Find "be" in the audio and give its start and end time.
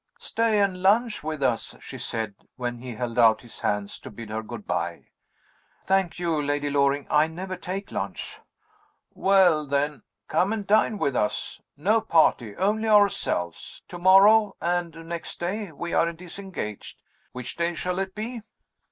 18.15-18.41